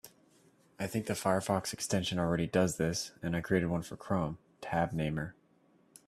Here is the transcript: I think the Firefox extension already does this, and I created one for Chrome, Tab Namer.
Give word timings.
I 0.79 0.87
think 0.87 1.05
the 1.05 1.13
Firefox 1.13 1.73
extension 1.73 2.17
already 2.17 2.47
does 2.47 2.77
this, 2.77 3.11
and 3.21 3.35
I 3.35 3.41
created 3.41 3.69
one 3.69 3.83
for 3.83 3.95
Chrome, 3.97 4.39
Tab 4.59 4.93
Namer. 4.93 5.35